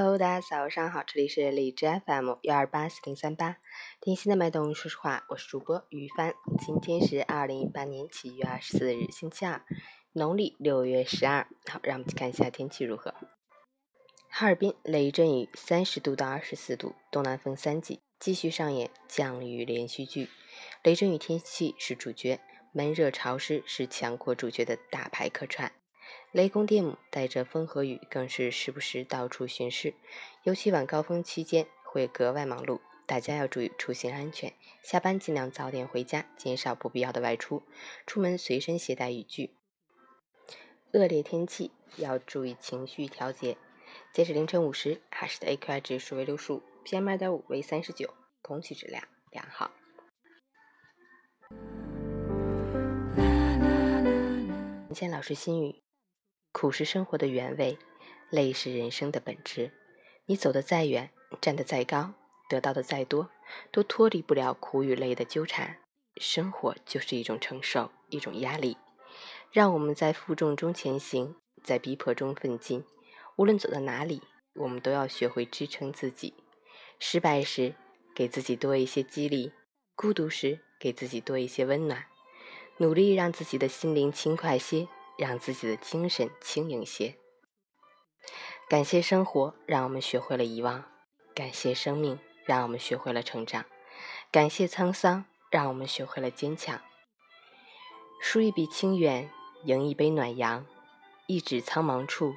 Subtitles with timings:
[0.00, 3.56] Hello，大家早上好，这里是荔枝 FM 幺二八四零三八，
[4.00, 6.34] 听心的脉动，说实话，我是主播于帆。
[6.64, 9.60] 今天是二零一八年七月二十四日，星期二，
[10.12, 11.48] 农历六月十二。
[11.68, 13.12] 好，让我们去看一下天气如何。
[14.28, 20.28] 哈尔滨雷阵雨，三十度到二十四度，东南风三级，继续上演降雨连续剧。
[20.84, 22.38] 雷阵雨天气是主角，
[22.70, 25.72] 闷热潮湿是强国主角的大牌客串。
[26.32, 29.94] 雷公电母带着风和雨，更是时不时到处巡视，
[30.42, 32.80] 尤其晚高峰期间会格外忙碌。
[33.06, 34.52] 大家要注意出行安全，
[34.82, 37.62] 下班尽量早点回家，减少不必要的外出。
[38.06, 39.56] 出门随身携带雨具。
[40.92, 43.56] 恶劣天气要注意情绪调节。
[44.12, 49.70] 截止凌晨五时，哈市的 AQI 指数为六十五，PM 二点五为三十九，空气质量良好。
[54.88, 55.87] 陈倩老师心语。
[56.52, 57.78] 苦是生活的原味，
[58.30, 59.72] 累是人生的本质。
[60.26, 62.14] 你走得再远，站得再高，
[62.48, 63.30] 得到的再多，
[63.70, 65.78] 都脱离不了苦与累的纠缠。
[66.16, 68.76] 生活就是一种承受，一种压力。
[69.52, 72.84] 让我们在负重中前行，在逼迫中奋进。
[73.36, 74.22] 无论走到哪里，
[74.54, 76.34] 我们都要学会支撑自己。
[76.98, 77.74] 失败时，
[78.14, 79.52] 给自己多一些激励；
[79.94, 82.06] 孤独时，给自己多一些温暖。
[82.78, 84.88] 努力让自己的心灵轻快些。
[85.18, 87.16] 让自己的精神轻盈些。
[88.68, 90.84] 感谢生活，让我们学会了遗忘；
[91.34, 93.64] 感谢生命，让我们学会了成长；
[94.30, 96.80] 感谢沧桑，让我们学会了坚强。
[98.20, 99.30] 输一笔清远，
[99.64, 100.64] 赢一杯暖阳。
[101.26, 102.34] 一指苍茫处，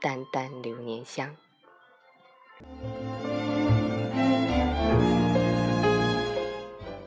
[0.00, 1.36] 淡淡流年香。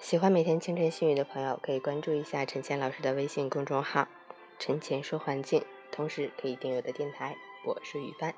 [0.00, 4.08] 喜欢每天清晨细语的朋友，可以关注一下陈倩老师的微信公众号。
[4.58, 7.36] 陈前说环境，同时可以订阅我的电台。
[7.64, 8.34] 我是雨帆，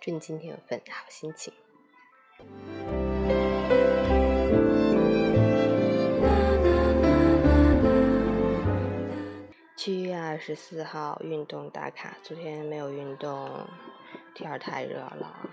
[0.00, 1.52] 祝你今天有份好心情。
[9.76, 13.68] 七月二十四号运动打卡，昨天没有运动，
[14.34, 15.50] 天儿太热了。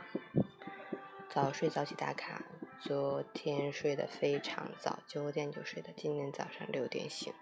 [1.29, 2.41] 早睡早起打卡，
[2.79, 7.33] 昨天睡得非常早，九点就睡的，今天早上六点醒。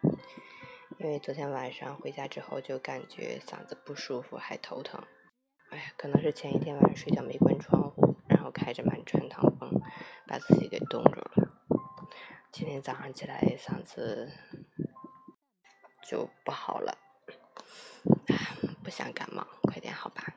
[1.03, 5.03] 因为昨天晚上回家之后就感觉嗓子不舒服，还头疼。
[5.69, 9.69] 哎，可能是前一天晚上睡觉没关窗户，然后开着满穿堂风，
[10.25, 11.51] 把自己给冻住了。
[12.53, 14.31] 今天早上起来嗓子
[16.07, 16.97] 就不好了，
[18.81, 20.35] 不想感冒，快点好吧。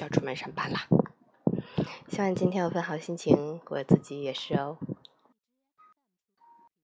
[0.00, 0.78] 要出门上班了，
[2.06, 4.78] 希望今天有份好心情，我自己也是哦。